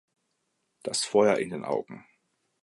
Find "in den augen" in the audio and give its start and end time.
1.37-2.03